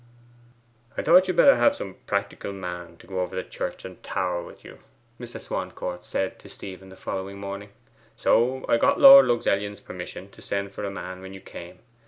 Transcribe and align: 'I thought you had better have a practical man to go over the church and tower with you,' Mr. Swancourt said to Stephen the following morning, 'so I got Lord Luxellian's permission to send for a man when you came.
'I 0.97 1.03
thought 1.03 1.27
you 1.27 1.33
had 1.35 1.37
better 1.37 1.55
have 1.57 1.79
a 1.79 1.93
practical 1.93 2.51
man 2.51 2.97
to 2.97 3.05
go 3.05 3.19
over 3.19 3.35
the 3.35 3.43
church 3.43 3.85
and 3.85 4.01
tower 4.01 4.41
with 4.41 4.65
you,' 4.65 4.79
Mr. 5.19 5.39
Swancourt 5.39 6.07
said 6.07 6.39
to 6.39 6.49
Stephen 6.49 6.89
the 6.89 6.95
following 6.95 7.37
morning, 7.39 7.69
'so 8.17 8.65
I 8.67 8.77
got 8.77 8.99
Lord 8.99 9.27
Luxellian's 9.27 9.79
permission 9.79 10.31
to 10.31 10.41
send 10.41 10.71
for 10.73 10.83
a 10.83 10.89
man 10.89 11.21
when 11.21 11.35
you 11.35 11.39
came. 11.39 11.81